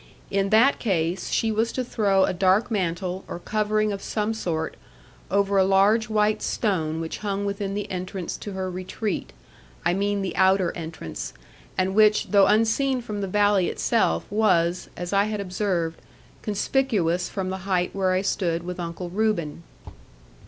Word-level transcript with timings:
In 0.31 0.49
that 0.49 0.79
case, 0.79 1.29
she 1.29 1.51
was 1.51 1.71
to 1.73 1.83
throw 1.83 2.25
a 2.25 2.33
dark 2.33 2.71
mantle, 2.71 3.23
or 3.27 3.37
covering 3.37 3.91
of 3.91 4.01
some 4.01 4.33
sort, 4.33 4.75
over 5.29 5.59
a 5.59 5.63
large 5.63 6.09
white 6.09 6.41
stone 6.41 6.99
which 6.99 7.19
hung 7.19 7.45
within 7.45 7.75
the 7.75 7.87
entrance 7.91 8.35
to 8.37 8.53
her 8.53 8.67
retreat 8.71 9.31
I 9.85 9.93
mean 9.93 10.23
the 10.23 10.35
outer 10.35 10.71
entrance 10.71 11.33
and 11.77 11.93
which, 11.93 12.31
though 12.31 12.47
unseen 12.47 12.99
from 13.03 13.21
the 13.21 13.27
valley 13.27 13.67
itself, 13.67 14.25
was 14.31 14.89
(as 14.97 15.13
I 15.13 15.25
had 15.25 15.39
observed) 15.39 16.01
conspicuous 16.41 17.29
from 17.29 17.51
the 17.51 17.57
height 17.69 17.93
where 17.95 18.11
I 18.11 18.23
stood 18.23 18.63
with 18.63 18.79
Uncle 18.79 19.11
Reuben. 19.11 19.61